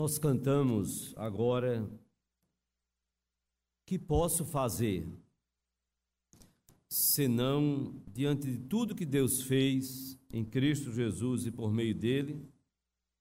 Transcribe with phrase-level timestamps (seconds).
[0.00, 1.86] Nós cantamos agora
[3.84, 5.06] que posso fazer
[6.88, 12.50] senão diante de tudo que Deus fez em Cristo Jesus e por meio dele,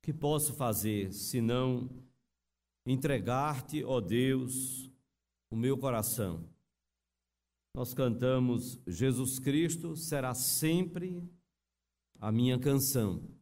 [0.01, 1.89] que posso fazer senão
[2.85, 4.89] entregar-te, ó Deus,
[5.51, 6.49] o meu coração.
[7.75, 11.29] Nós cantamos Jesus Cristo será sempre
[12.21, 13.37] a minha canção.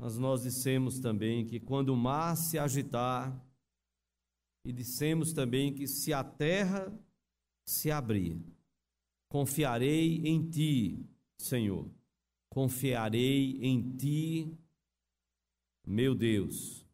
[0.00, 3.44] Mas nós dissemos também que quando o mar se agitar,
[4.64, 6.92] e dissemos também que se a terra
[7.66, 8.38] se abrir,
[9.28, 11.06] confiarei em ti,
[11.40, 11.90] Senhor.
[12.50, 14.58] Confiarei em ti,
[15.86, 16.86] meu Deus.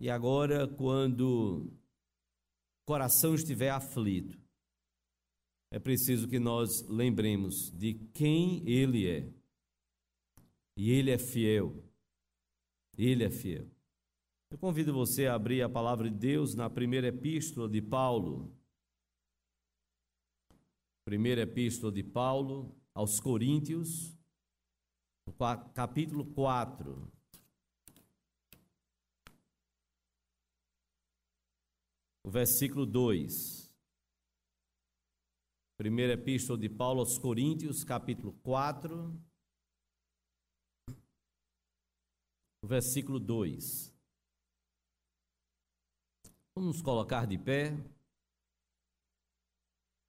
[0.00, 4.38] E agora, quando o coração estiver aflito,
[5.70, 9.35] é preciso que nós lembremos de quem Ele é.
[10.76, 11.82] E Ele é fiel.
[12.98, 13.66] Ele é fiel.
[14.50, 18.54] Eu convido você a abrir a palavra de Deus na primeira epístola de Paulo.
[21.04, 24.16] Primeira epístola de Paulo aos Coríntios,
[25.74, 27.12] capítulo 4.
[32.24, 33.72] O versículo 2.
[35.76, 39.26] Primeira epístola de Paulo aos Coríntios, capítulo 4.
[42.55, 43.92] O versículo 2.
[46.54, 47.76] Vamos nos colocar de pé.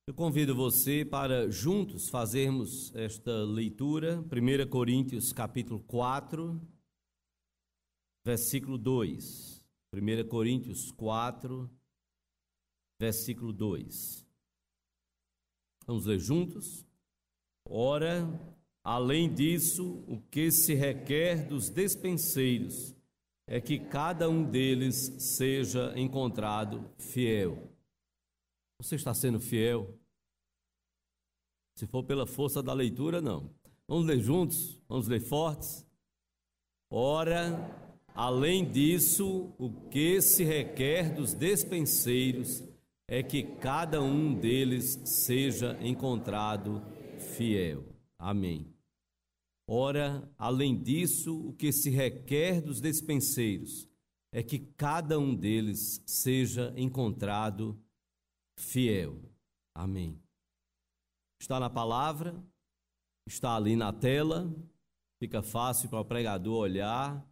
[0.07, 6.59] Eu convido você para juntos fazermos esta leitura, 1 Coríntios capítulo 4,
[8.25, 9.63] versículo 2.
[9.93, 11.69] 1 Coríntios 4,
[12.99, 14.25] versículo 2.
[15.85, 16.85] Vamos ler juntos?
[17.65, 18.25] Ora,
[18.87, 22.95] além disso, o que se requer dos despenseiros
[23.45, 27.69] é que cada um deles seja encontrado fiel.
[28.77, 29.93] Você está sendo fiel?
[31.75, 33.53] Se for pela força da leitura, não.
[33.89, 34.81] Vamos ler juntos?
[34.87, 35.85] Vamos ler fortes?
[36.89, 37.69] Ora,
[38.15, 42.63] além disso, o que se requer dos despenseiros
[43.05, 46.81] é que cada um deles seja encontrado
[47.35, 47.83] fiel.
[48.17, 48.76] Amém.
[49.69, 53.85] Ora, além disso, o que se requer dos despenseiros
[54.31, 57.77] é que cada um deles seja encontrado
[58.57, 59.21] fiel.
[59.75, 60.17] Amém.
[61.41, 62.41] Está na palavra,
[63.27, 64.49] está ali na tela,
[65.19, 67.25] fica fácil para o pregador olhar.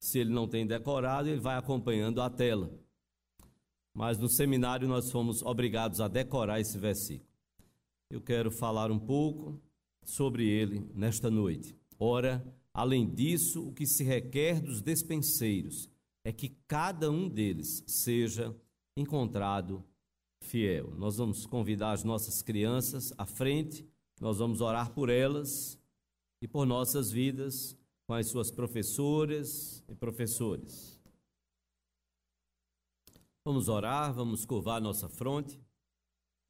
[0.00, 2.72] Se ele não tem decorado, ele vai acompanhando a tela.
[3.94, 7.30] Mas no seminário nós fomos obrigados a decorar esse versículo.
[8.10, 9.60] Eu quero falar um pouco
[10.02, 11.81] sobre ele nesta noite.
[12.04, 15.88] Ora, além disso, o que se requer dos despenseiros
[16.24, 18.52] é que cada um deles seja
[18.96, 19.84] encontrado
[20.42, 20.90] fiel.
[20.96, 23.88] Nós vamos convidar as nossas crianças à frente,
[24.20, 25.80] nós vamos orar por elas
[26.42, 31.00] e por nossas vidas com as suas professoras e professores.
[33.44, 35.56] Vamos orar, vamos curvar nossa fronte,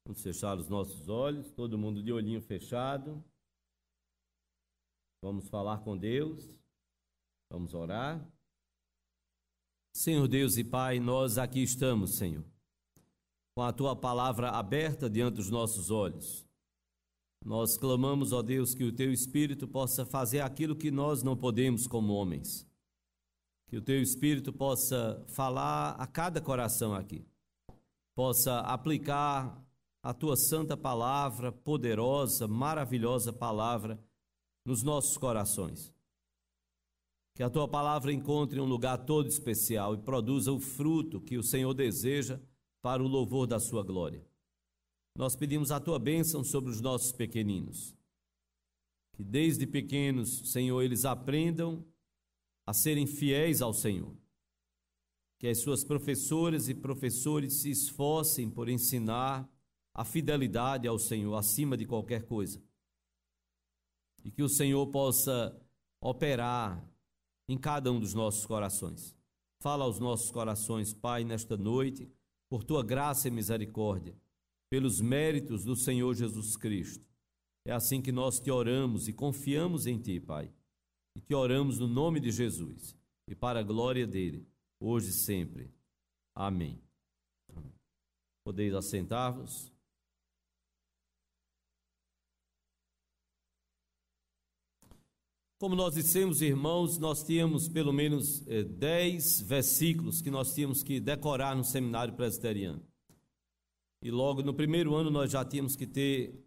[0.03, 3.23] vamos fechar os nossos olhos, todo mundo de olhinho fechado.
[5.23, 6.53] Vamos falar com Deus,
[7.49, 8.23] vamos orar.
[9.95, 12.43] Senhor Deus e Pai, nós aqui estamos, Senhor
[13.55, 16.45] com a tua palavra aberta diante dos nossos olhos.
[17.45, 21.85] Nós clamamos, ó Deus, que o teu Espírito possa fazer aquilo que nós não podemos
[21.85, 22.67] como homens.
[23.67, 27.25] Que o teu Espírito possa falar a cada coração aqui,
[28.15, 29.61] possa aplicar
[30.01, 33.99] a tua santa palavra, poderosa, maravilhosa palavra,
[34.65, 35.93] nos nossos corações.
[37.35, 41.43] Que a tua palavra encontre um lugar todo especial e produza o fruto que o
[41.43, 42.39] Senhor deseja
[42.81, 44.23] para o louvor da sua glória.
[45.15, 47.95] Nós pedimos a tua bênção sobre os nossos pequeninos.
[49.13, 51.85] Que desde pequenos, Senhor, eles aprendam
[52.65, 54.15] a serem fiéis ao Senhor.
[55.39, 59.47] Que as suas professoras e professores se esforcem por ensinar
[59.93, 62.61] a fidelidade ao Senhor acima de qualquer coisa.
[64.23, 65.55] E que o Senhor possa
[65.99, 66.83] operar
[67.47, 69.15] em cada um dos nossos corações.
[69.59, 72.09] Fala aos nossos corações, Pai, nesta noite
[72.49, 74.15] por tua graça e misericórdia,
[74.69, 77.03] pelos méritos do Senhor Jesus Cristo.
[77.65, 80.51] É assim que nós te oramos e confiamos em ti, Pai.
[81.15, 82.95] E te oramos no nome de Jesus
[83.27, 84.47] e para a glória dele,
[84.79, 85.73] hoje e sempre.
[86.35, 86.79] Amém.
[88.43, 89.72] Podeis assentar-vos.
[95.63, 100.99] Como nós dissemos, irmãos, nós tínhamos pelo menos eh, dez versículos que nós tínhamos que
[100.99, 102.85] decorar no seminário presbiteriano.
[104.01, 106.37] E logo no primeiro ano nós já tínhamos que ter,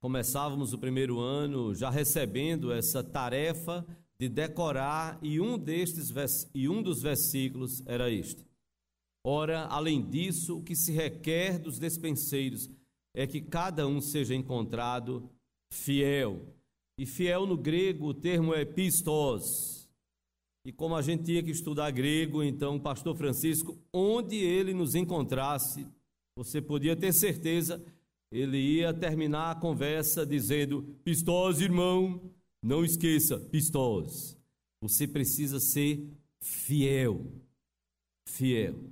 [0.00, 3.86] começávamos o primeiro ano já recebendo essa tarefa
[4.18, 6.12] de decorar, e um destes
[6.52, 8.44] e um dos versículos era este.
[9.24, 12.68] Ora, além disso, o que se requer dos despenseiros
[13.14, 15.30] é que cada um seja encontrado
[15.70, 16.55] fiel.
[16.98, 19.86] E fiel no grego, o termo é pistos.
[20.64, 25.86] E como a gente tinha que estudar grego, então, pastor Francisco, onde ele nos encontrasse,
[26.34, 27.84] você podia ter certeza,
[28.32, 32.20] ele ia terminar a conversa dizendo: Pistos, irmão,
[32.62, 34.36] não esqueça, pistos.
[34.80, 36.10] Você precisa ser
[36.40, 37.32] fiel.
[38.28, 38.90] Fiel.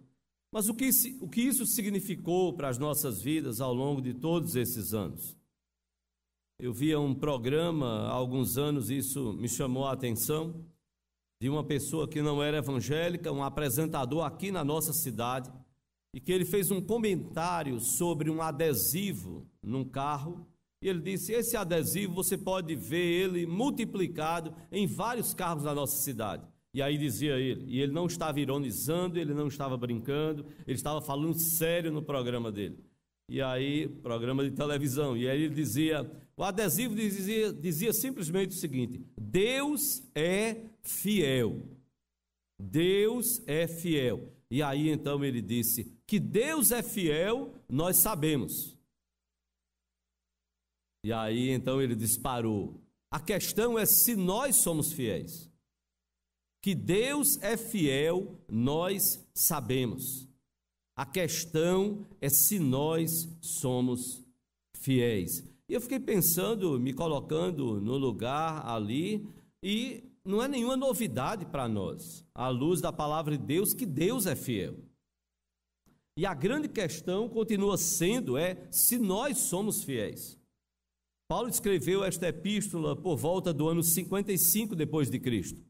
[0.52, 0.88] Mas o que,
[1.20, 5.36] o que isso significou para as nossas vidas ao longo de todos esses anos?
[6.64, 10.64] Eu via um programa há alguns anos, isso me chamou a atenção,
[11.38, 15.52] de uma pessoa que não era evangélica, um apresentador aqui na nossa cidade,
[16.14, 20.48] e que ele fez um comentário sobre um adesivo num carro,
[20.80, 25.98] e ele disse: Esse adesivo você pode ver ele multiplicado em vários carros da nossa
[25.98, 26.48] cidade.
[26.72, 31.02] E aí dizia ele, e ele não estava ironizando, ele não estava brincando, ele estava
[31.02, 32.82] falando sério no programa dele.
[33.28, 38.58] E aí, programa de televisão, e aí ele dizia: o adesivo dizia, dizia simplesmente o
[38.58, 41.62] seguinte: Deus é fiel.
[42.58, 44.32] Deus é fiel.
[44.50, 48.76] E aí então ele disse: que Deus é fiel, nós sabemos.
[51.04, 52.80] E aí então ele disparou.
[53.10, 55.50] A questão é se nós somos fiéis.
[56.62, 60.28] Que Deus é fiel, nós sabemos.
[60.96, 64.24] A questão é se nós somos
[64.76, 65.44] fiéis.
[65.68, 69.26] E eu fiquei pensando, me colocando no lugar ali,
[69.62, 74.26] e não é nenhuma novidade para nós, à luz da palavra de Deus, que Deus
[74.26, 74.76] é fiel.
[76.16, 80.38] E a grande questão continua sendo é se nós somos fiéis.
[81.28, 85.60] Paulo escreveu esta epístola por volta do ano 55 depois de Cristo.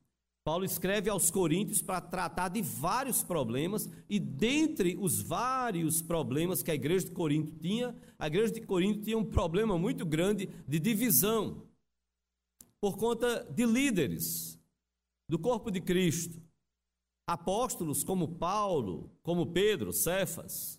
[0.44, 6.70] Paulo escreve aos Coríntios para tratar de vários problemas, e dentre os vários problemas que
[6.70, 10.78] a igreja de Corinto tinha, a igreja de Corinto tinha um problema muito grande de
[10.78, 11.66] divisão,
[12.78, 14.60] por conta de líderes
[15.26, 16.42] do corpo de Cristo.
[17.26, 20.78] Apóstolos como Paulo, como Pedro, Cefas,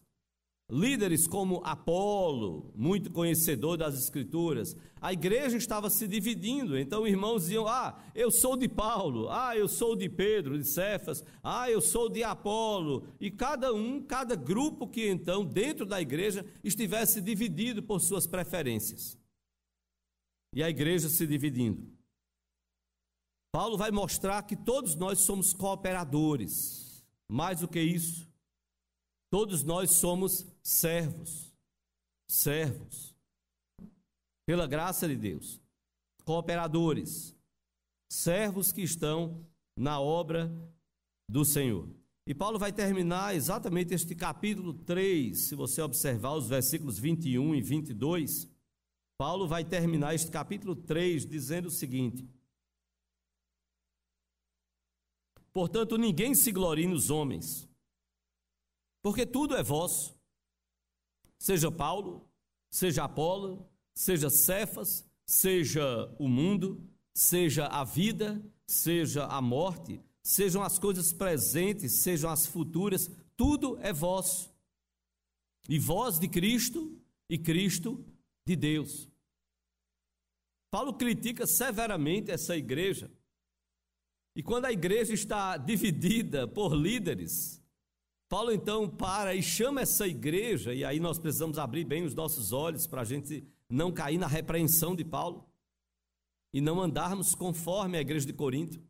[0.67, 7.67] Líderes como Apolo, muito conhecedor das Escrituras, a igreja estava se dividindo, então irmãos diziam:
[7.67, 12.09] Ah, eu sou de Paulo, ah, eu sou de Pedro, de Cefas, ah, eu sou
[12.09, 18.01] de Apolo, e cada um, cada grupo que então dentro da igreja estivesse dividido por
[18.01, 19.15] suas preferências.
[20.51, 21.93] E a igreja se dividindo.
[23.51, 28.27] Paulo vai mostrar que todos nós somos cooperadores, mais do que isso,
[29.35, 31.53] Todos nós somos servos,
[32.25, 33.13] servos,
[34.45, 35.59] pela graça de Deus,
[36.23, 37.35] cooperadores,
[38.09, 39.45] servos que estão
[39.77, 40.49] na obra
[41.29, 41.89] do Senhor.
[42.25, 47.61] E Paulo vai terminar exatamente este capítulo 3, se você observar os versículos 21 e
[47.61, 48.49] 22.
[49.17, 52.25] Paulo vai terminar este capítulo 3 dizendo o seguinte:
[55.51, 57.67] Portanto, ninguém se glorie nos homens
[59.05, 60.19] porque tudo é vosso.
[61.37, 62.27] Seja Paulo,
[62.71, 66.83] seja Apolo, seja Cefas, seja o mundo,
[67.13, 73.93] seja a vida, seja a morte, sejam as coisas presentes, sejam as futuras, tudo é
[73.93, 74.51] vosso.
[75.69, 78.03] E vós de Cristo e Cristo
[78.43, 79.07] de Deus.
[80.71, 83.11] Paulo critica severamente essa igreja.
[84.35, 87.63] E quando a igreja está dividida por líderes,
[88.27, 92.51] Paulo então para e chama essa igreja, e aí nós precisamos abrir bem os nossos
[92.51, 95.47] olhos para a gente não cair na repreensão de Paulo
[96.51, 98.81] e não andarmos conforme a igreja de Corinto,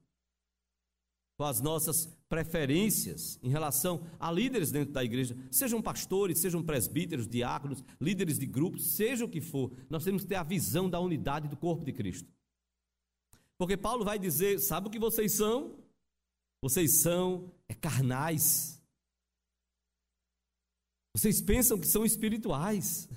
[1.37, 7.27] com as nossas preferências em relação a líderes dentro da igreja, sejam pastores, sejam presbíteros,
[7.27, 10.99] diáconos, líderes de grupos, seja o que for, nós temos que ter a visão da
[10.99, 12.31] unidade do corpo de Cristo.
[13.57, 15.77] Porque Paulo vai dizer: sabe o que vocês são?
[16.61, 18.74] Vocês são é, carnais
[21.15, 23.07] vocês pensam que são espirituais.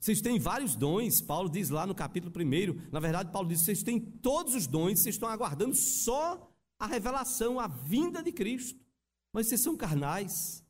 [0.00, 2.90] Vocês têm vários dons, Paulo diz lá no capítulo 1.
[2.90, 7.60] Na verdade, Paulo diz: vocês têm todos os dons, vocês estão aguardando só a revelação,
[7.60, 8.82] a vinda de Cristo.
[9.34, 10.64] Mas vocês são carnais.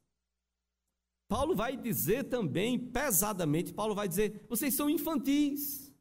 [1.28, 5.94] Paulo vai dizer também, pesadamente, Paulo vai dizer: vocês são infantis,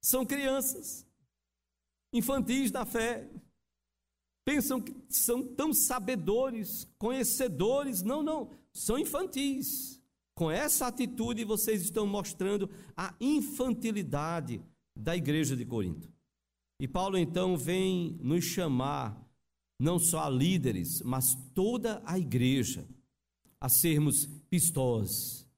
[0.00, 1.04] são crianças.
[2.12, 3.28] infantis na fé.
[4.44, 8.00] Pensam que são tão sabedores, conhecedores.
[8.02, 10.02] Não, não, são infantis.
[10.34, 14.60] Com essa atitude, vocês estão mostrando a infantilidade
[14.96, 16.12] da igreja de Corinto.
[16.80, 19.16] E Paulo então vem nos chamar,
[19.78, 22.86] não só a líderes, mas toda a igreja,
[23.60, 25.48] a sermos pistós,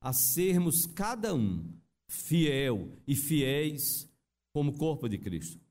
[0.00, 1.70] a sermos cada um
[2.08, 4.08] fiel e fiéis
[4.52, 5.63] como corpo de Cristo.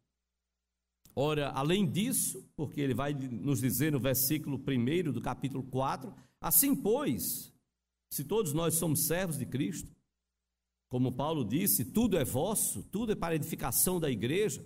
[1.15, 6.75] Ora, além disso, porque ele vai nos dizer no versículo 1 do capítulo 4, assim
[6.75, 7.53] pois,
[8.09, 9.91] se todos nós somos servos de Cristo,
[10.89, 14.63] como Paulo disse, tudo é vosso, tudo é para edificação da igreja,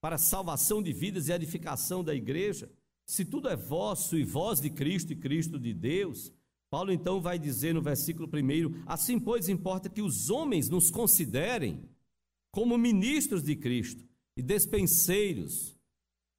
[0.00, 2.70] para salvação de vidas e edificação da igreja.
[3.06, 6.32] Se tudo é vosso e vós de Cristo e Cristo de Deus,
[6.70, 11.88] Paulo então vai dizer no versículo 1: Assim, pois, importa que os homens nos considerem
[12.50, 14.04] como ministros de Cristo
[14.36, 15.74] e despenseiros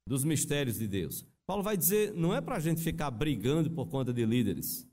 [0.06, 1.26] dos mistérios de Deus.
[1.46, 4.86] Paulo vai dizer: não é para a gente ficar brigando por conta de líderes,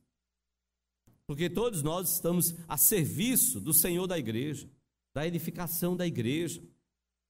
[1.28, 4.70] porque todos nós estamos a serviço do Senhor da igreja,
[5.14, 6.62] da edificação da igreja.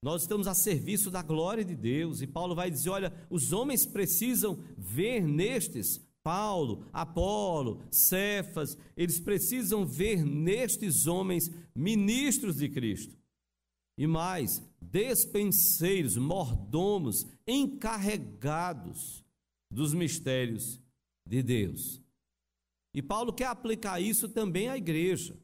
[0.01, 2.21] Nós estamos a serviço da glória de Deus.
[2.21, 9.85] E Paulo vai dizer: olha, os homens precisam ver nestes, Paulo, Apolo, Cefas, eles precisam
[9.85, 13.22] ver nestes homens ministros de Cristo.
[13.97, 19.23] E mais, despenseiros, mordomos, encarregados
[19.71, 20.81] dos mistérios
[21.25, 22.01] de Deus.
[22.93, 25.35] E Paulo quer aplicar isso também à igreja,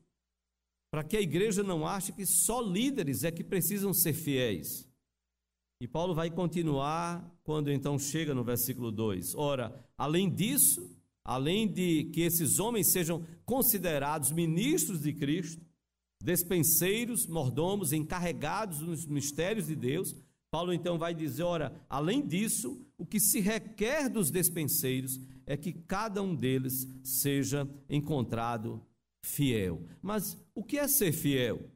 [0.92, 4.88] para que a igreja não ache que só líderes é que precisam ser fiéis.
[5.82, 12.06] E Paulo vai continuar quando então chega no versículo 2: Ora, além disso, além de
[12.06, 15.66] que esses homens sejam considerados ministros de Cristo,
[16.22, 20.16] despenseiros, mordomos, encarregados dos mistérios de Deus,
[20.52, 25.72] Paulo então vai dizer: ora, além disso, o que se requer dos despenseiros é que
[25.72, 28.86] cada um deles seja encontrado
[29.24, 29.86] fiel.
[30.02, 31.72] Mas o que é ser fiel?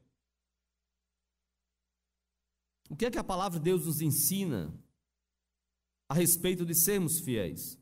[2.90, 4.72] O que é que a palavra de Deus nos ensina
[6.08, 7.78] a respeito de sermos fiéis?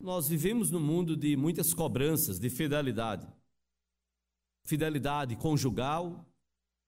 [0.00, 3.26] Nós vivemos num mundo de muitas cobranças de fidelidade.
[4.64, 6.24] Fidelidade conjugal,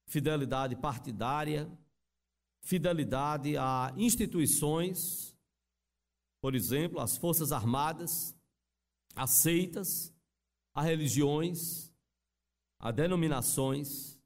[0.07, 1.71] fidelidade partidária,
[2.61, 5.37] fidelidade a instituições,
[6.41, 8.35] por exemplo, as Forças Armadas,
[9.15, 10.13] a seitas,
[10.73, 11.93] a religiões,
[12.79, 14.19] a denominações.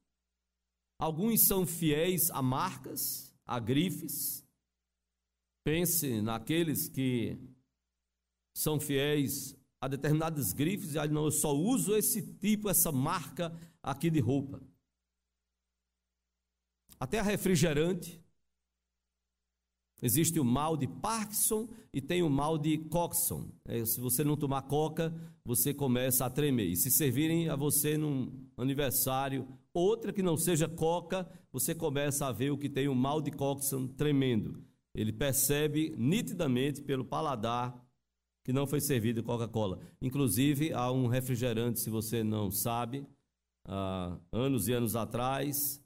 [0.99, 4.45] Alguns são fiéis a marcas, a grifes.
[5.65, 7.39] Pense naqueles que
[8.55, 14.11] são fiéis a determinadas grifes e não, eu só uso esse tipo, essa marca aqui
[14.11, 14.61] de roupa.
[16.99, 18.21] Até a refrigerante,
[20.01, 23.51] Existe o mal de Parkinson e tem o mal de Coxon.
[23.65, 25.13] É, se você não tomar coca,
[25.45, 26.67] você começa a tremer.
[26.69, 32.33] E se servirem a você num aniversário outra que não seja coca, você começa a
[32.33, 34.63] ver o que tem o mal de Coxon tremendo.
[34.95, 37.77] Ele percebe nitidamente pelo paladar
[38.49, 39.79] que não foi servido Coca-Cola.
[40.01, 43.07] Inclusive, há um refrigerante, se você não sabe,
[43.67, 45.85] há anos e anos atrás,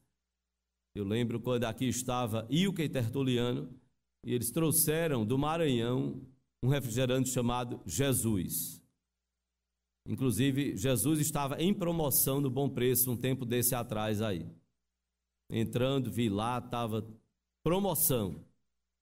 [0.94, 3.68] eu lembro quando aqui estava Ilke Tertuliano,
[4.24, 6.24] e eles trouxeram do Maranhão
[6.62, 8.80] um refrigerante chamado Jesus.
[10.06, 14.48] Inclusive, Jesus estava em promoção no bom preço um tempo desse atrás aí.
[15.50, 17.04] Entrando, vi lá, estava
[17.64, 18.40] promoção.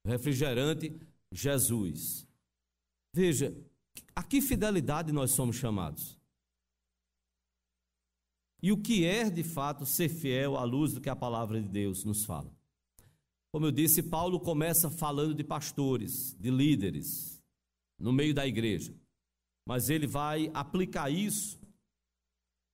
[0.07, 0.99] Refrigerante
[1.31, 2.30] Jesus.
[3.12, 3.57] Veja,
[4.14, 6.19] a que fidelidade nós somos chamados?
[8.62, 11.69] E o que é de fato ser fiel à luz do que a palavra de
[11.69, 12.55] Deus nos fala?
[13.52, 17.43] Como eu disse, Paulo começa falando de pastores, de líderes,
[17.99, 18.95] no meio da igreja.
[19.67, 21.61] Mas ele vai aplicar isso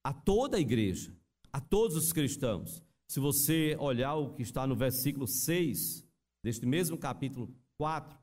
[0.04, 1.16] a toda a igreja,
[1.52, 2.82] a todos os cristãos.
[3.08, 6.04] Se você olhar o que está no versículo 6
[6.44, 8.18] deste mesmo capítulo 4,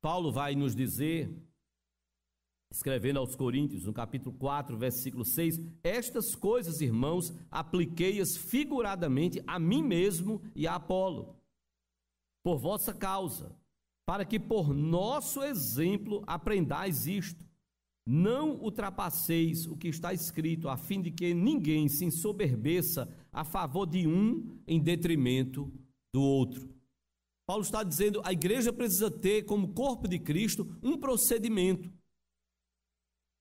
[0.00, 1.30] Paulo vai nos dizer
[2.70, 9.82] escrevendo aos Coríntios, no capítulo 4, versículo 6, estas coisas, irmãos, apliquei-as figuradamente a mim
[9.82, 11.36] mesmo e a Apolo,
[12.44, 13.56] por vossa causa,
[14.04, 17.44] para que por nosso exemplo aprendais isto.
[18.08, 23.84] Não ultrapasseis o que está escrito, a fim de que ninguém se ensoberbeça a favor
[23.84, 25.72] de um em detrimento
[26.14, 26.75] do outro.
[27.46, 31.90] Paulo está dizendo: a igreja precisa ter, como corpo de Cristo, um procedimento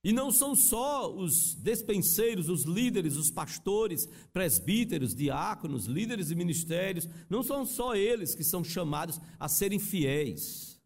[0.03, 7.09] E não são só os despenseiros, os líderes, os pastores, presbíteros, diáconos, líderes de ministérios,
[7.27, 10.79] não são só eles que são chamados a serem fiéis.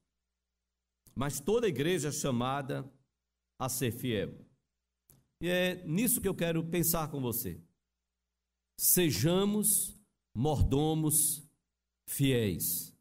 [1.13, 2.89] Mas toda a igreja é chamada
[3.59, 4.33] a ser fiel.
[5.41, 7.61] E é nisso que eu quero pensar com você.
[8.77, 9.99] Sejamos
[10.33, 11.43] mordomos
[12.07, 12.97] fiéis.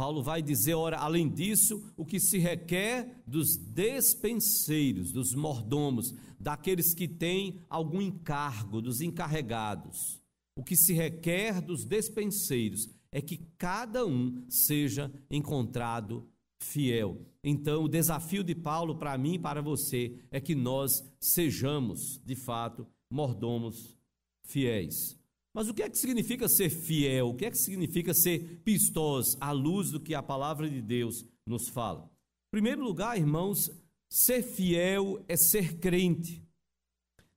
[0.00, 6.94] Paulo vai dizer, ora, além disso, o que se requer dos despenseiros, dos mordomos, daqueles
[6.94, 10.18] que têm algum encargo, dos encarregados.
[10.56, 16.26] O que se requer dos despenseiros é que cada um seja encontrado
[16.62, 17.20] fiel.
[17.44, 22.36] Então, o desafio de Paulo para mim e para você é que nós sejamos, de
[22.36, 23.98] fato, mordomos
[24.44, 25.19] fiéis.
[25.52, 27.28] Mas o que é que significa ser fiel?
[27.28, 31.24] O que é que significa ser pistós, à luz do que a palavra de Deus
[31.44, 32.04] nos fala?
[32.04, 33.70] Em primeiro lugar, irmãos,
[34.08, 36.42] ser fiel é ser crente.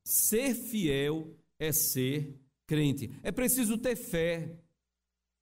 [0.03, 3.11] Ser fiel é ser crente.
[3.23, 4.59] É preciso ter fé.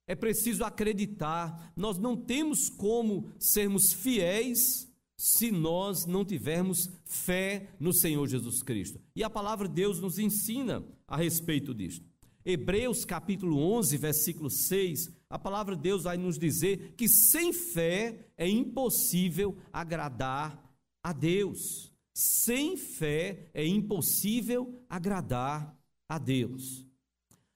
[0.06, 1.72] É preciso acreditar.
[1.76, 9.00] Nós não temos como sermos fiéis se nós não tivermos fé no Senhor Jesus Cristo.
[9.14, 12.11] E a palavra de Deus nos ensina a respeito disto.
[12.44, 18.26] Hebreus capítulo 11, versículo 6, a palavra de Deus vai nos dizer que sem fé
[18.36, 20.60] é impossível agradar
[21.02, 21.92] a Deus.
[22.12, 25.76] Sem fé é impossível agradar
[26.08, 26.86] a Deus.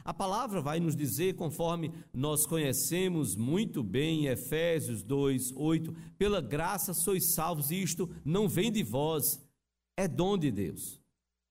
[0.05, 6.41] A palavra vai nos dizer, conforme nós conhecemos muito bem em Efésios 2, 8, pela
[6.41, 9.45] graça sois salvos, isto não vem de vós,
[9.97, 11.03] é dom de Deus.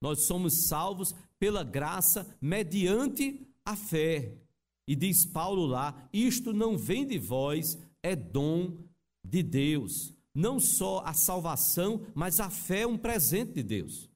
[0.06, 4.38] Nós somos salvos pela graça mediante a fé.
[4.86, 8.78] E diz Paulo lá: isto não vem de vós, é dom
[9.24, 10.14] de Deus.
[10.32, 14.08] Não só a salvação, mas a fé é um presente de Deus.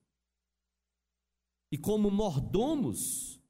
[1.72, 3.40] E como mordomos,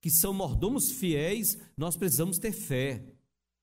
[0.00, 3.04] que são mordomos fiéis, nós precisamos ter fé.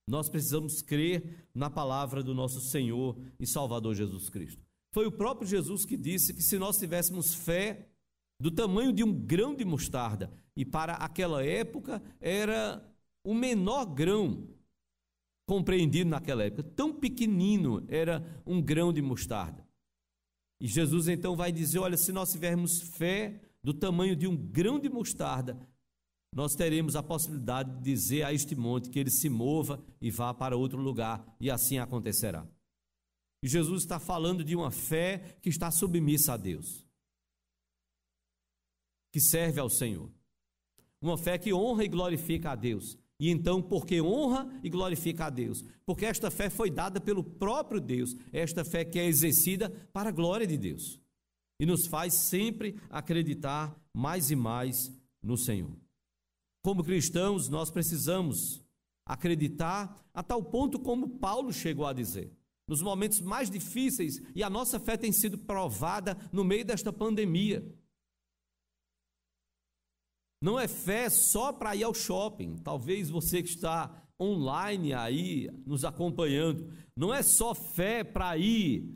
[0.06, 4.69] Nós precisamos crer na palavra do nosso Senhor e Salvador Jesus Cristo.
[4.92, 7.90] Foi o próprio Jesus que disse que se nós tivéssemos fé
[8.42, 12.84] do tamanho de um grão de mostarda, e para aquela época era
[13.24, 14.48] o menor grão
[15.48, 19.68] compreendido naquela época, tão pequenino era um grão de mostarda.
[20.62, 24.80] E Jesus então vai dizer: olha, se nós tivermos fé do tamanho de um grão
[24.80, 25.58] de mostarda,
[26.36, 30.34] nós teremos a possibilidade de dizer a este monte que ele se mova e vá
[30.34, 32.48] para outro lugar, e assim acontecerá.
[33.42, 36.90] E Jesus está falando de uma fé que está submissa a Deus
[39.12, 40.10] que serve ao Senhor.
[41.02, 42.98] Uma fé que honra e glorifica a Deus.
[43.20, 45.64] E então, porque honra e glorifica a Deus?
[45.86, 50.14] Porque esta fé foi dada pelo próprio Deus, esta fé que é exercida para a
[50.14, 51.00] glória de Deus.
[51.60, 55.76] E nos faz sempre acreditar mais e mais no Senhor.
[56.62, 58.64] Como cristãos, nós precisamos
[59.06, 62.32] acreditar a tal ponto como Paulo chegou a dizer.
[62.70, 67.68] Nos momentos mais difíceis, e a nossa fé tem sido provada no meio desta pandemia.
[70.40, 72.58] Não é fé só para ir ao shopping.
[72.58, 78.88] Talvez você que está online aí nos acompanhando, não é só fé para ir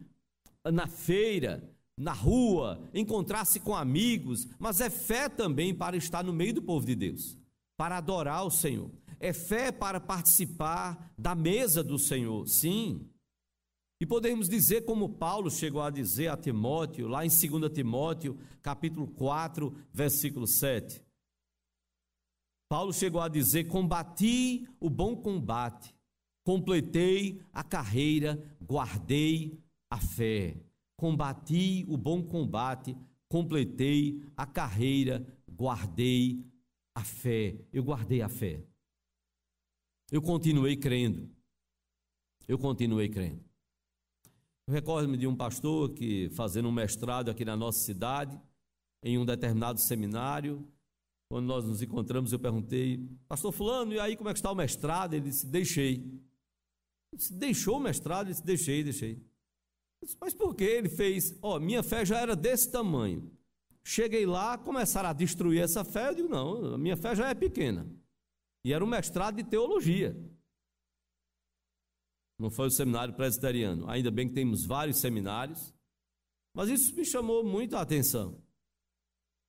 [0.71, 6.53] na feira, na rua, encontrar-se com amigos, mas é fé também para estar no meio
[6.53, 7.39] do povo de Deus,
[7.75, 8.91] para adorar o Senhor.
[9.19, 13.09] É fé para participar da mesa do Senhor, sim.
[13.99, 19.08] E podemos dizer como Paulo chegou a dizer a Timóteo, lá em 2 Timóteo, capítulo
[19.08, 21.01] 4, versículo 7.
[22.67, 25.95] Paulo chegou a dizer: Combati o bom combate,
[26.43, 30.58] completei a carreira, guardei a fé.
[30.97, 32.97] Combati o bom combate,
[33.29, 36.43] completei a carreira, guardei
[36.95, 37.56] a fé.
[37.71, 38.63] Eu guardei a fé.
[40.12, 41.29] Eu continuei crendo.
[42.47, 43.43] Eu continuei crendo.
[44.65, 48.39] Eu recordo-me de um pastor que, fazendo um mestrado aqui na nossa cidade,
[49.04, 50.65] em um determinado seminário,
[51.30, 54.56] quando nós nos encontramos, eu perguntei, pastor Fulano, e aí como é que está o
[54.56, 55.15] mestrado?
[55.15, 55.95] Ele disse, deixei.
[57.12, 58.28] Eu disse, deixou o mestrado?
[58.28, 59.21] Ele disse, deixei, deixei.
[60.02, 60.63] Disse, Mas por que?
[60.63, 63.30] Ele fez, ó, oh, minha fé já era desse tamanho.
[63.84, 67.34] Cheguei lá, começaram a destruir essa fé, eu digo, não, a minha fé já é
[67.34, 67.86] pequena.
[68.63, 70.15] E era um mestrado de teologia.
[72.43, 73.89] Não foi o seminário presbiteriano.
[73.89, 75.73] Ainda bem que temos vários seminários.
[76.53, 78.38] Mas isso me chamou muito a atenção.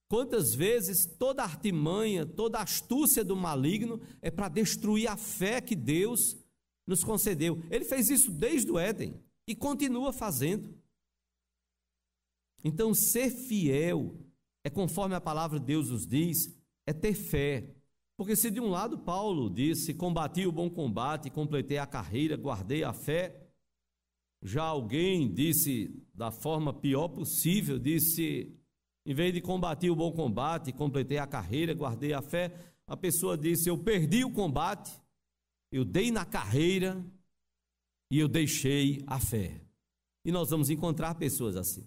[0.08, 6.36] Quantas vezes toda artimanha, toda astúcia do maligno é para destruir a fé que Deus
[6.86, 7.60] nos concedeu.
[7.68, 10.72] Ele fez isso desde o Éden e continua fazendo.
[12.62, 14.16] Então, ser fiel
[14.62, 17.73] é conforme a palavra de Deus nos diz, é ter fé.
[18.16, 22.84] Porque se de um lado Paulo disse: Combati o bom combate, completei a carreira, guardei
[22.84, 23.48] a fé,
[24.42, 28.54] já alguém disse da forma pior possível, disse:
[29.06, 32.54] em vez de combater o bom combate, completei a carreira, guardei a fé,
[32.86, 34.98] a pessoa disse: Eu perdi o combate,
[35.70, 37.04] eu dei na carreira
[38.10, 39.60] e eu deixei a fé.
[40.24, 41.86] E nós vamos encontrar pessoas assim.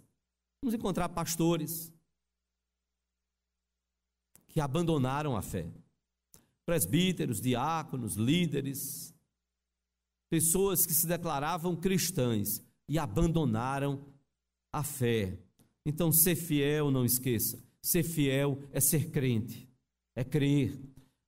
[0.61, 1.91] Vamos encontrar pastores
[4.47, 5.71] que abandonaram a fé
[6.67, 9.15] presbíteros, diáconos, líderes,
[10.29, 14.05] pessoas que se declaravam cristãs e abandonaram
[14.73, 15.39] a fé.
[15.85, 19.69] Então, ser fiel, não esqueça, ser fiel é ser crente,
[20.13, 20.77] é crer.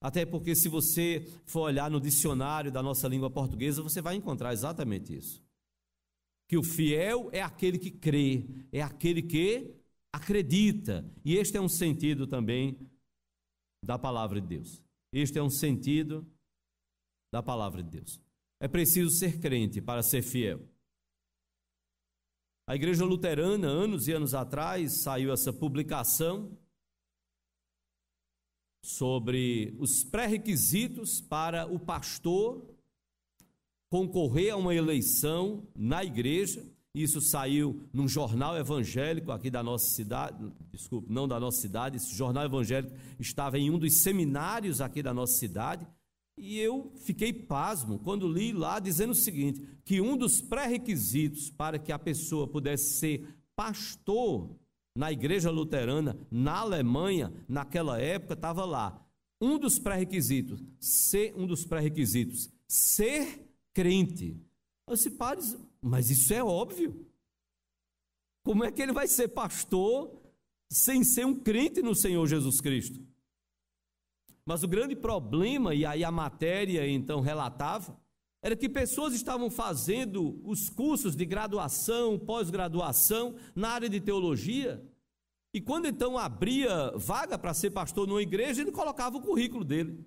[0.01, 4.51] Até porque, se você for olhar no dicionário da nossa língua portuguesa, você vai encontrar
[4.51, 5.41] exatamente isso.
[6.49, 9.73] Que o fiel é aquele que crê, é aquele que
[10.13, 11.09] acredita.
[11.23, 12.77] E este é um sentido também
[13.85, 14.88] da palavra de Deus.
[15.11, 16.25] Este é um sentido
[17.31, 18.21] da palavra de Deus.
[18.59, 20.67] É preciso ser crente para ser fiel.
[22.67, 26.55] A igreja luterana, anos e anos atrás, saiu essa publicação
[28.83, 32.77] sobre os pré-requisitos para o pastor
[33.89, 36.63] concorrer a uma eleição na igreja
[37.03, 42.15] isso saiu num jornal evangélico aqui da nossa cidade, desculpe, não da nossa cidade, esse
[42.15, 45.87] jornal evangélico estava em um dos seminários aqui da nossa cidade,
[46.37, 51.77] e eu fiquei pasmo quando li lá dizendo o seguinte: que um dos pré-requisitos para
[51.77, 54.57] que a pessoa pudesse ser pastor
[54.95, 59.05] na igreja luterana na Alemanha, naquela época, estava lá.
[59.41, 64.37] Um dos pré-requisitos, ser um dos pré-requisitos, ser crente.
[65.81, 67.05] Mas isso é óbvio.
[68.43, 70.19] Como é que ele vai ser pastor
[70.69, 72.99] sem ser um crente no Senhor Jesus Cristo?
[74.45, 77.99] Mas o grande problema, e aí a matéria então relatava,
[78.41, 84.83] era que pessoas estavam fazendo os cursos de graduação, pós-graduação na área de teologia,
[85.53, 90.05] e quando então abria vaga para ser pastor numa igreja, ele colocava o currículo dele.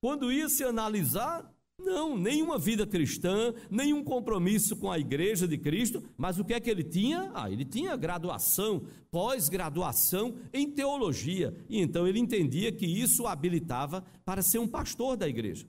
[0.00, 6.02] Quando ia se analisar, não, nenhuma vida cristã, nenhum compromisso com a igreja de Cristo,
[6.16, 7.30] mas o que é que ele tinha?
[7.34, 14.02] Ah, ele tinha graduação, pós-graduação em teologia, e então ele entendia que isso o habilitava
[14.24, 15.68] para ser um pastor da igreja.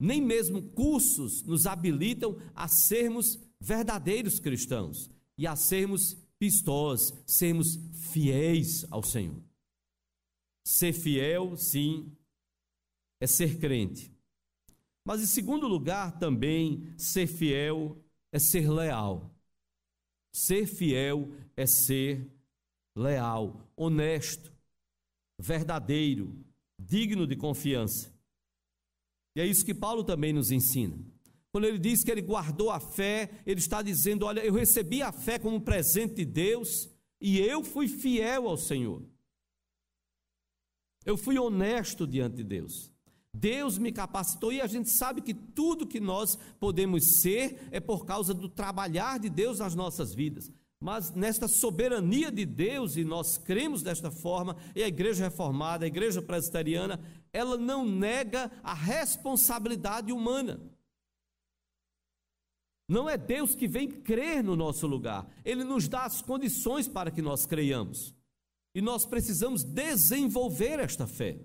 [0.00, 7.76] Nem mesmo cursos nos habilitam a sermos verdadeiros cristãos e a sermos pistós, sermos
[8.12, 9.42] fiéis ao Senhor.
[10.64, 12.12] Ser fiel, sim,
[13.20, 14.12] é ser crente.
[15.04, 17.96] Mas, em segundo lugar, também, ser fiel
[18.30, 19.34] é ser leal.
[20.32, 22.30] Ser fiel é ser
[22.96, 24.52] leal, honesto,
[25.38, 26.36] verdadeiro,
[26.78, 28.12] digno de confiança.
[29.34, 30.98] E é isso que Paulo também nos ensina.
[31.50, 35.12] Quando ele diz que ele guardou a fé, ele está dizendo: Olha, eu recebi a
[35.12, 36.88] fé como presente de Deus
[37.20, 39.02] e eu fui fiel ao Senhor.
[41.04, 42.92] Eu fui honesto diante de Deus.
[43.38, 48.04] Deus me capacitou e a gente sabe que tudo que nós podemos ser é por
[48.04, 50.50] causa do trabalhar de Deus nas nossas vidas.
[50.80, 55.88] Mas nesta soberania de Deus, e nós cremos desta forma, e a igreja reformada, a
[55.88, 57.00] igreja presbiteriana,
[57.32, 60.60] ela não nega a responsabilidade humana.
[62.88, 67.10] Não é Deus que vem crer no nosso lugar, Ele nos dá as condições para
[67.10, 68.14] que nós creiamos.
[68.74, 71.40] E nós precisamos desenvolver esta fé.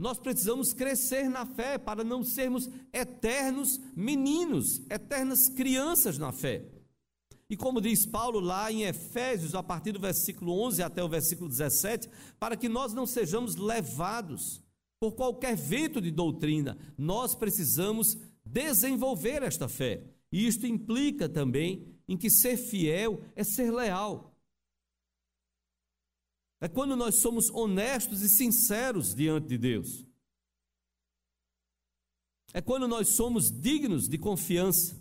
[0.00, 6.64] Nós precisamos crescer na fé para não sermos eternos meninos, eternas crianças na fé.
[7.50, 11.48] E como diz Paulo lá em Efésios, a partir do versículo 11 até o versículo
[11.48, 12.08] 17,
[12.38, 14.62] para que nós não sejamos levados
[15.00, 20.04] por qualquer vento de doutrina, nós precisamos desenvolver esta fé.
[20.30, 24.37] E isto implica também em que ser fiel é ser leal.
[26.60, 30.04] É quando nós somos honestos e sinceros diante de Deus.
[32.52, 35.00] É quando nós somos dignos de confiança.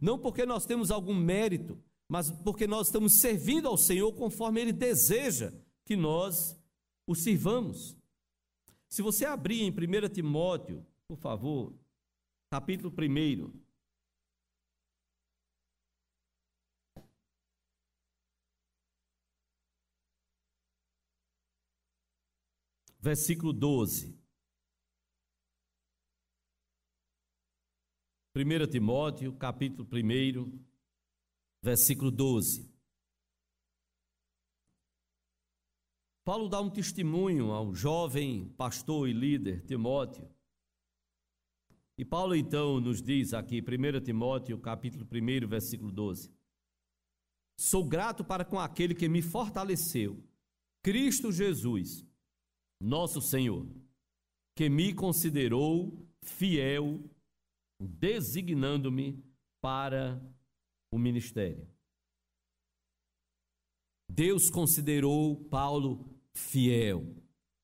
[0.00, 4.72] Não porque nós temos algum mérito, mas porque nós estamos servindo ao Senhor conforme Ele
[4.72, 5.52] deseja
[5.84, 6.58] que nós
[7.06, 7.96] o sirvamos.
[8.88, 11.74] Se você abrir em 1 Timóteo, por favor,
[12.50, 13.63] capítulo 1.
[23.04, 24.18] Versículo 12.
[28.34, 30.64] 1 Timóteo, capítulo 1,
[31.62, 32.72] versículo 12.
[36.24, 40.26] Paulo dá um testemunho ao jovem pastor e líder Timóteo.
[41.98, 46.32] E Paulo então nos diz aqui, 1 Timóteo, capítulo 1, versículo 12:
[47.58, 50.26] Sou grato para com aquele que me fortaleceu,
[50.82, 52.02] Cristo Jesus,
[52.80, 53.66] nosso Senhor,
[54.54, 57.02] que me considerou fiel,
[57.80, 59.22] designando-me
[59.60, 60.20] para
[60.92, 61.66] o ministério.
[64.08, 67.16] Deus considerou Paulo fiel.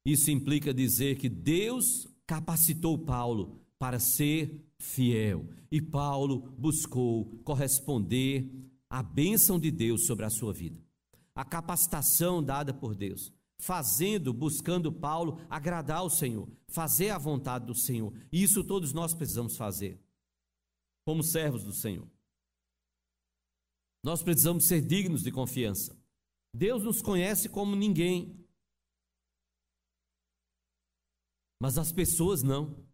[0.05, 5.49] Isso implica dizer que Deus capacitou Paulo para ser fiel.
[5.71, 8.51] E Paulo buscou corresponder
[8.89, 10.81] à bênção de Deus sobre a sua vida.
[11.35, 17.75] A capacitação dada por Deus, fazendo, buscando Paulo agradar ao Senhor, fazer a vontade do
[17.75, 18.13] Senhor.
[18.33, 20.01] E isso todos nós precisamos fazer,
[21.05, 22.11] como servos do Senhor.
[24.03, 25.97] Nós precisamos ser dignos de confiança.
[26.55, 28.45] Deus nos conhece como ninguém.
[31.61, 32.89] Mas as pessoas não.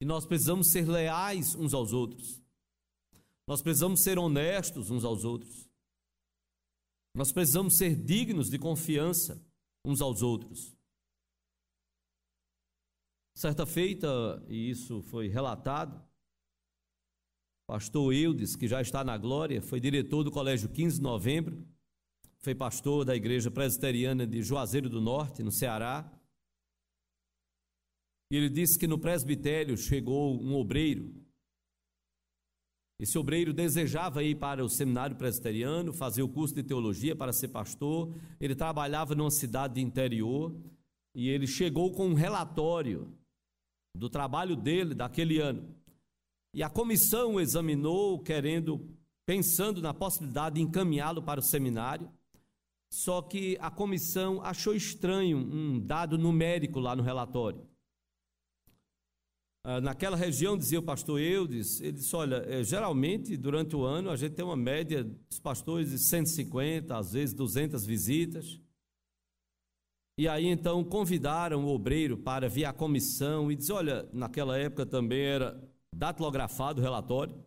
[0.00, 2.40] E nós precisamos ser leais uns aos outros.
[3.46, 5.68] Nós precisamos ser honestos uns aos outros.
[7.14, 9.44] Nós precisamos ser dignos de confiança
[9.84, 10.74] uns aos outros.
[13.34, 14.08] Certa feita,
[14.48, 16.02] e isso foi relatado,
[17.66, 21.66] pastor Eudes, que já está na glória, foi diretor do Colégio 15 de Novembro,
[22.38, 26.10] foi pastor da Igreja Presbiteriana de Juazeiro do Norte, no Ceará.
[28.30, 31.14] E ele disse que no presbitério chegou um obreiro.
[33.02, 37.48] Esse obreiro desejava ir para o seminário presbiteriano, fazer o curso de teologia para ser
[37.48, 38.14] pastor.
[38.40, 40.54] Ele trabalhava numa cidade interior
[41.12, 43.12] e ele chegou com um relatório
[43.92, 45.74] do trabalho dele daquele ano.
[46.54, 48.88] E a comissão examinou, querendo,
[49.26, 52.08] pensando na possibilidade de encaminhá-lo para o seminário.
[52.88, 57.66] Só que a comissão achou estranho um dado numérico lá no relatório.
[59.64, 64.10] Ah, naquela região, dizia o pastor Eudes, ele disse: Olha, é, geralmente durante o ano
[64.10, 68.60] a gente tem uma média dos pastores de 150, às vezes 200 visitas.
[70.18, 74.84] E aí então convidaram o obreiro para vir à comissão e diz: Olha, naquela época
[74.84, 75.62] também era
[75.94, 77.40] datilografado o relatório.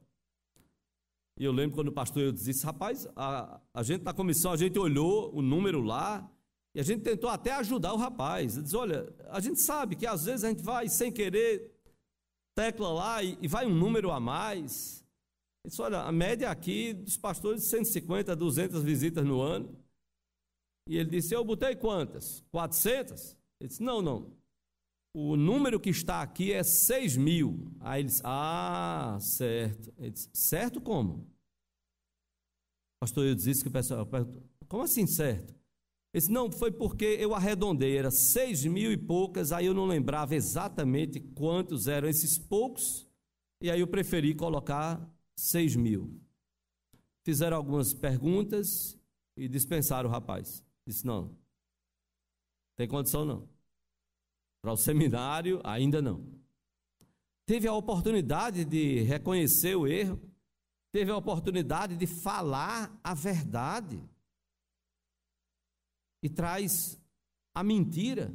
[1.37, 4.57] E eu lembro quando o pastor Eudes disse: Rapaz, a, a gente na comissão, a
[4.57, 6.31] gente olhou o número lá
[6.73, 8.55] e a gente tentou até ajudar o rapaz.
[8.55, 11.74] Ele diz: Olha, a gente sabe que às vezes a gente vai sem querer
[12.55, 15.05] tecla lá e, e vai um número a mais.
[15.63, 19.77] Ele disse, olha, a média aqui dos pastores de 150 200 visitas no ano.
[20.87, 22.43] E ele disse, eu botei quantas?
[22.51, 23.35] 400?
[23.59, 24.31] Ele disse, não, não.
[25.13, 27.71] O número que está aqui é 6 mil.
[27.79, 29.93] Aí ele disse, ah, certo.
[29.97, 31.27] Ele disse, certo como?
[33.01, 34.07] Pastor, eu disse que o pessoal,
[34.67, 35.53] como assim certo?
[36.15, 39.85] Ele disse, não, foi porque eu arredondei, era seis mil e poucas, aí eu não
[39.85, 43.05] lembrava exatamente quantos eram esses poucos,
[43.61, 46.17] e aí eu preferi colocar seis mil.
[47.25, 48.97] Fizeram algumas perguntas
[49.35, 50.65] e dispensaram o rapaz.
[50.87, 51.37] Disse, não,
[52.77, 53.49] tem condição não.
[54.61, 56.25] Para o seminário, ainda não.
[57.45, 60.17] Teve a oportunidade de reconhecer o erro,
[60.93, 64.01] teve a oportunidade de falar a verdade
[66.25, 66.99] e traz
[67.53, 68.33] a mentira.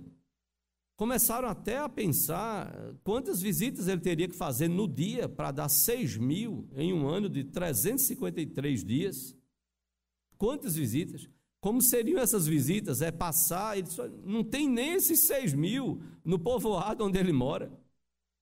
[0.96, 6.16] Começaram até a pensar quantas visitas ele teria que fazer no dia para dar 6
[6.16, 9.36] mil em um ano de 353 dias.
[10.38, 11.28] Quantas visitas?
[11.60, 13.02] Como seriam essas visitas?
[13.02, 17.76] É passar, ele só, não tem nem esses 6 mil no povoado onde ele mora.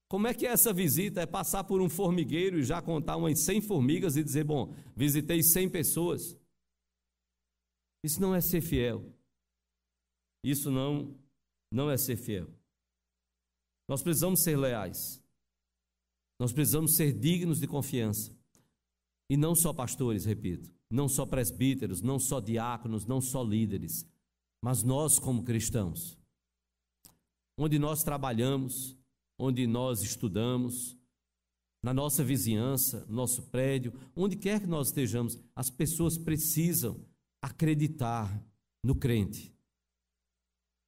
[0.09, 1.23] Como é que é essa visita?
[1.23, 5.43] É passar por um formigueiro e já contar umas 100 formigas e dizer, bom, visitei
[5.43, 6.37] 100 pessoas.
[8.05, 9.18] Isso não é ser fiel.
[10.43, 11.17] Isso não,
[11.71, 12.49] não é ser fiel.
[13.89, 15.23] Nós precisamos ser leais.
[16.39, 18.37] Nós precisamos ser dignos de confiança.
[19.31, 24.07] E não só pastores, repito, não só presbíteros, não só diáconos, não só líderes,
[24.63, 26.19] mas nós como cristãos.
[27.59, 28.97] Onde nós trabalhamos,
[29.39, 30.97] onde nós estudamos,
[31.83, 37.05] na nossa vizinhança, nosso prédio, onde quer que nós estejamos, as pessoas precisam
[37.41, 38.43] acreditar
[38.83, 39.55] no crente.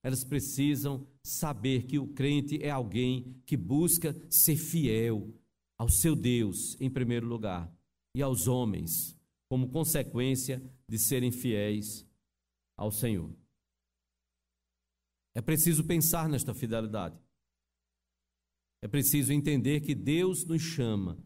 [0.02, 5.32] Elas precisam saber que o crente é alguém que busca ser fiel
[5.78, 7.70] ao seu Deus, em primeiro lugar,
[8.14, 9.16] e aos homens,
[9.48, 12.06] como consequência de serem fiéis
[12.76, 13.34] ao Senhor.
[15.34, 17.18] É preciso pensar nesta fidelidade.
[18.82, 21.22] É preciso entender que Deus nos chama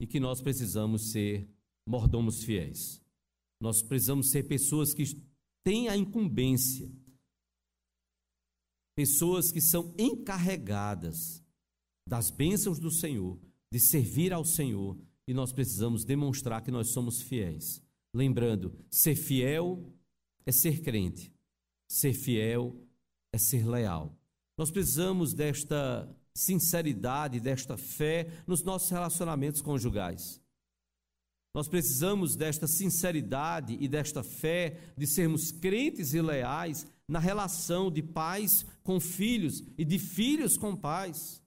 [0.00, 1.48] e que nós precisamos ser
[1.86, 3.02] mordomos fiéis.
[3.60, 5.04] Nós precisamos ser pessoas que
[5.64, 6.90] têm a incumbência,
[8.98, 11.40] pessoas que são encarregadas
[12.04, 13.38] das bênçãos do Senhor,
[13.70, 17.80] de servir ao Senhor, e nós precisamos demonstrar que nós somos fiéis.
[18.12, 19.94] Lembrando, ser fiel
[20.44, 21.32] é ser crente,
[21.88, 22.76] ser fiel
[23.32, 24.18] é ser leal.
[24.56, 30.42] Nós precisamos desta sinceridade, desta fé nos nossos relacionamentos conjugais.
[31.54, 38.02] Nós precisamos desta sinceridade e desta fé de sermos crentes e leais na relação de
[38.02, 41.42] pais com filhos e de filhos com pais.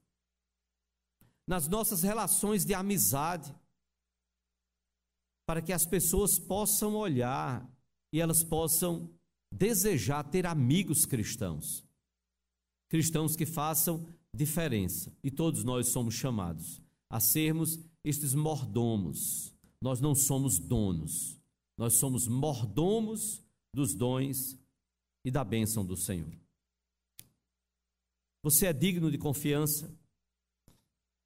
[1.47, 3.54] Nas nossas relações de amizade,
[5.45, 7.69] para que as pessoas possam olhar
[8.12, 9.10] e elas possam
[9.52, 11.86] desejar ter amigos cristãos.
[12.89, 15.15] Cristãos que façam diferença.
[15.24, 19.54] E todos nós somos chamados a sermos estes mordomos.
[19.82, 21.39] Nós não somos donos,
[21.78, 23.43] nós somos mordomos
[23.74, 24.58] dos dons
[25.23, 26.31] e da bênção do Senhor.
[28.43, 29.93] Você é digno de confiança?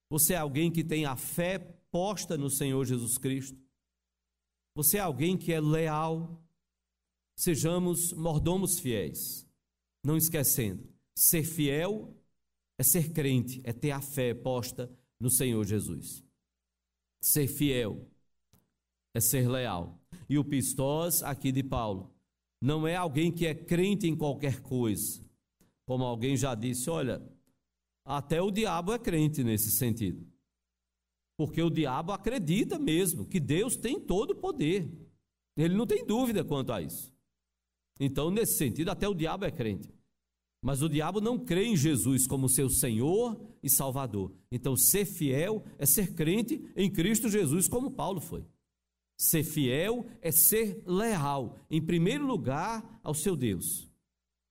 [0.09, 1.59] Você é alguém que tem a fé
[1.91, 3.57] posta no Senhor Jesus Cristo?
[4.75, 6.43] Você é alguém que é leal?
[7.37, 9.45] Sejamos mordomos fiéis,
[10.03, 12.15] não esquecendo, ser fiel
[12.77, 16.23] é ser crente, é ter a fé posta no Senhor Jesus.
[17.21, 18.09] Ser fiel
[19.13, 19.99] é ser leal.
[20.29, 22.14] E o pistós aqui de Paulo
[22.61, 25.23] não é alguém que é crente em qualquer coisa.
[25.85, 27.21] Como alguém já disse, olha,
[28.03, 30.25] até o diabo é crente nesse sentido.
[31.37, 34.89] Porque o diabo acredita mesmo que Deus tem todo o poder.
[35.57, 37.13] Ele não tem dúvida quanto a isso.
[37.99, 39.93] Então, nesse sentido, até o diabo é crente.
[40.61, 44.33] Mas o diabo não crê em Jesus como seu Senhor e Salvador.
[44.51, 48.45] Então, ser fiel é ser crente em Cristo Jesus, como Paulo foi.
[49.17, 53.89] Ser fiel é ser leal, em primeiro lugar, ao seu Deus,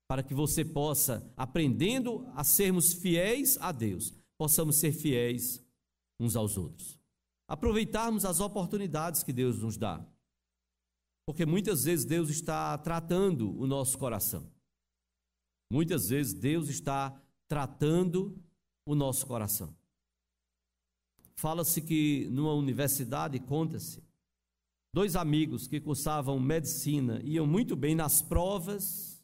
[0.09, 5.63] para que você possa, aprendendo a sermos fiéis a Deus, possamos ser fiéis
[6.19, 6.99] uns aos outros.
[7.47, 10.05] Aproveitarmos as oportunidades que Deus nos dá,
[11.27, 14.51] porque muitas vezes Deus está tratando o nosso coração.
[15.71, 18.39] Muitas vezes Deus está tratando
[18.87, 19.75] o nosso coração.
[21.37, 24.04] Fala-se que numa universidade, conta-se,
[24.95, 29.21] dois amigos que cursavam medicina iam muito bem nas provas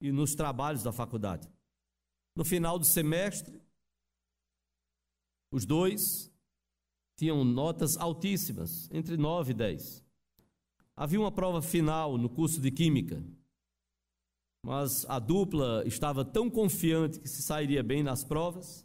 [0.00, 1.48] e nos trabalhos da faculdade.
[2.34, 3.62] No final do semestre,
[5.52, 6.28] os dois
[7.14, 10.04] tinham notas altíssimas, entre 9 e 10.
[10.96, 13.24] Havia uma prova final no curso de Química,
[14.60, 18.84] mas a dupla estava tão confiante que se sairia bem nas provas,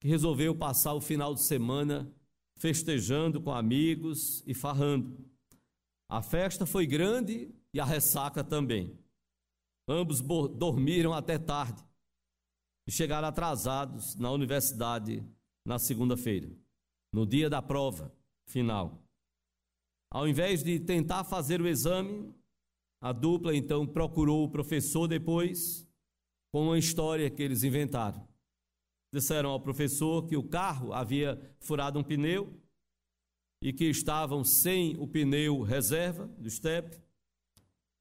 [0.00, 2.10] que resolveu passar o final de semana
[2.56, 5.29] festejando com amigos e farrando.
[6.10, 8.98] A festa foi grande e a ressaca também.
[9.88, 11.80] Ambos dormiram até tarde
[12.84, 15.24] e chegaram atrasados na universidade
[15.64, 16.50] na segunda-feira,
[17.12, 18.12] no dia da prova
[18.48, 19.04] final.
[20.12, 22.34] Ao invés de tentar fazer o exame,
[23.00, 25.88] a dupla então procurou o professor depois
[26.52, 28.28] com uma história que eles inventaram.
[29.14, 32.59] Disseram ao professor que o carro havia furado um pneu
[33.62, 36.98] e que estavam sem o pneu reserva do step,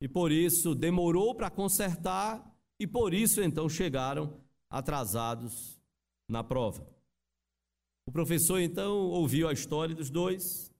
[0.01, 2.45] e por isso demorou para consertar,
[2.79, 5.81] e por isso então chegaram atrasados
[6.29, 6.87] na prova.
[8.05, 10.73] O professor então ouviu a história dos dois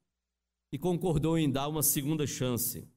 [0.71, 2.87] e concordou em dar uma segunda chance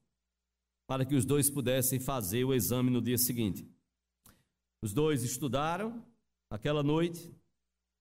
[0.87, 3.67] para que os dois pudessem fazer o exame no dia seguinte.
[4.81, 6.05] Os dois estudaram
[6.49, 7.33] aquela noite.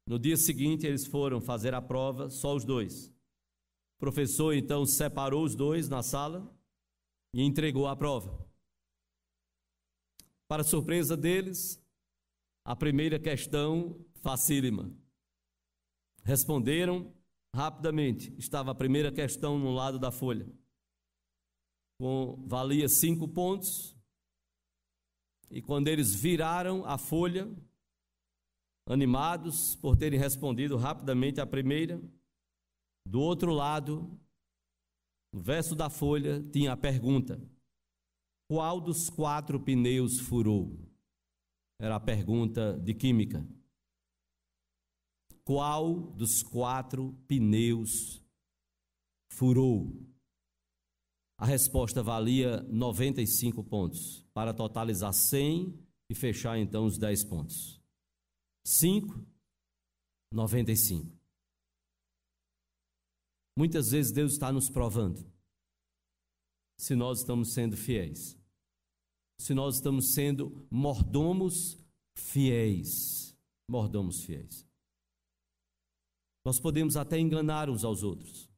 [0.06, 3.11] No dia seguinte, eles foram fazer a prova, só os dois
[4.02, 6.52] professor então separou os dois na sala
[7.32, 8.44] e entregou a prova.
[10.48, 11.80] Para surpresa deles,
[12.64, 14.92] a primeira questão facílima.
[16.24, 17.14] Responderam
[17.54, 18.34] rapidamente.
[18.36, 20.52] Estava a primeira questão no lado da folha.
[22.00, 23.96] Com, valia cinco pontos.
[25.48, 27.48] E quando eles viraram a folha,
[28.84, 32.02] animados por terem respondido rapidamente a primeira,
[33.06, 34.18] do outro lado,
[35.32, 37.40] no verso da folha, tinha a pergunta:
[38.50, 40.78] Qual dos quatro pneus furou?
[41.80, 43.46] Era a pergunta de química.
[45.44, 48.22] Qual dos quatro pneus
[49.32, 49.92] furou?
[51.36, 55.76] A resposta valia 95 pontos, para totalizar 100
[56.08, 57.82] e fechar então os 10 pontos.
[58.64, 59.26] 5,
[60.32, 61.21] 95.
[63.56, 65.30] Muitas vezes Deus está nos provando.
[66.78, 68.36] se nós estamos sendo fiéis.
[69.38, 71.78] Se nós estamos sendo mordomos
[72.16, 73.36] fiéis.
[73.68, 74.66] Mordomos fiéis.
[76.44, 78.50] Nós podemos até enganar uns aos outros.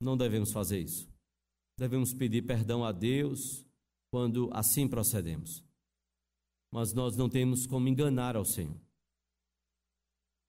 [0.00, 1.06] Não devemos fazer isso.
[1.78, 3.66] Devemos pedir perdão a Deus
[4.10, 5.62] quando assim procedemos.
[6.72, 8.80] Mas nós não temos como enganar ao Senhor.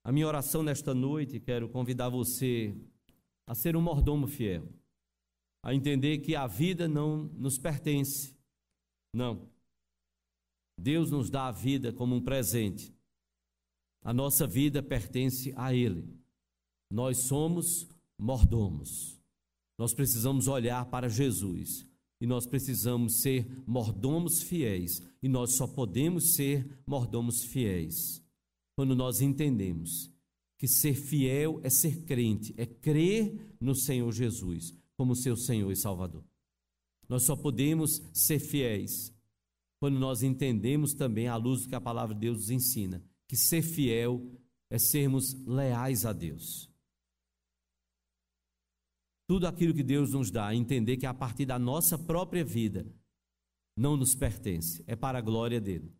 [0.04, 2.74] A minha oração nesta noite, quero convidar você
[3.52, 4.66] a ser um mordomo fiel,
[5.62, 8.34] a entender que a vida não nos pertence.
[9.14, 9.46] Não.
[10.80, 12.96] Deus nos dá a vida como um presente.
[14.00, 16.18] A nossa vida pertence a Ele.
[16.90, 17.86] Nós somos
[18.18, 19.20] mordomos.
[19.78, 21.86] Nós precisamos olhar para Jesus
[22.22, 25.02] e nós precisamos ser mordomos fiéis.
[25.22, 28.24] E nós só podemos ser mordomos fiéis
[28.74, 30.11] quando nós entendemos
[30.62, 35.74] que ser fiel é ser crente, é crer no Senhor Jesus como seu Senhor e
[35.74, 36.24] Salvador.
[37.08, 39.12] Nós só podemos ser fiéis
[39.80, 43.36] quando nós entendemos também, à luz do que a palavra de Deus nos ensina, que
[43.36, 44.24] ser fiel
[44.70, 46.70] é sermos leais a Deus.
[49.26, 52.86] Tudo aquilo que Deus nos dá, entender que a partir da nossa própria vida
[53.76, 55.92] não nos pertence, é para a glória dele.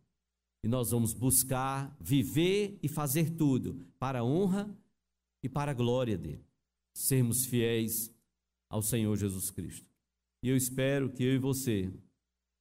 [0.63, 4.73] E nós vamos buscar viver e fazer tudo para a honra
[5.43, 6.45] e para a glória dele.
[6.95, 8.13] Sermos fiéis
[8.69, 9.85] ao Senhor Jesus Cristo.
[10.41, 11.93] E eu espero que eu e você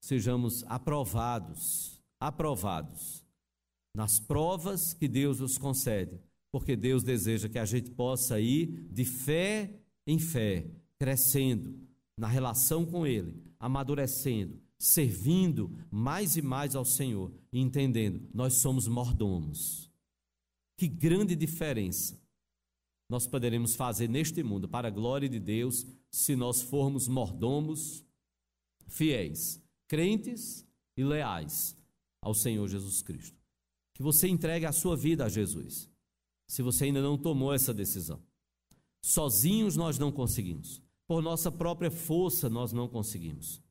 [0.00, 3.24] sejamos aprovados, aprovados
[3.94, 9.04] nas provas que Deus nos concede, porque Deus deseja que a gente possa ir de
[9.04, 10.66] fé em fé,
[10.98, 11.78] crescendo
[12.16, 18.88] na relação com Ele, amadurecendo, servindo mais e mais ao Senhor e entendendo, nós somos
[18.88, 19.88] mordomos.
[20.76, 22.20] Que grande diferença
[23.08, 28.04] nós poderemos fazer neste mundo para a glória de Deus se nós formos mordomos
[28.88, 30.66] fiéis, crentes
[30.96, 31.76] e leais
[32.20, 33.40] ao Senhor Jesus Cristo.
[33.94, 35.88] Que você entregue a sua vida a Jesus,
[36.48, 38.20] se você ainda não tomou essa decisão.
[39.00, 43.62] Sozinhos nós não conseguimos, por nossa própria força nós não conseguimos.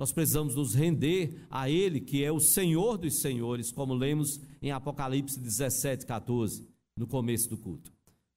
[0.00, 4.70] Nós precisamos nos render a Ele, que é o Senhor dos Senhores, como lemos em
[4.70, 7.92] Apocalipse 17, 14, no começo do culto.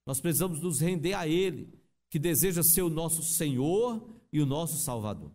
[0.05, 1.69] Nós precisamos nos render a Ele,
[2.09, 5.31] que deseja ser o nosso Senhor e o nosso Salvador.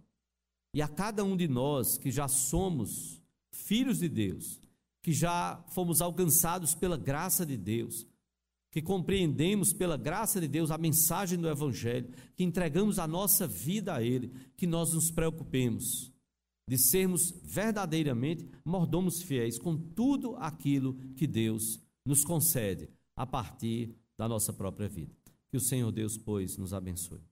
[0.75, 4.61] E a cada um de nós que já somos filhos de Deus,
[5.03, 8.07] que já fomos alcançados pela graça de Deus,
[8.71, 13.95] que compreendemos pela graça de Deus a mensagem do Evangelho, que entregamos a nossa vida
[13.95, 16.13] a Ele, que nós nos preocupemos
[16.69, 24.29] de sermos verdadeiramente mordomos fiéis com tudo aquilo que Deus nos concede a partir da
[24.29, 25.15] nossa própria vida.
[25.51, 27.23] Que o Senhor Deus, pois, nos abençoe.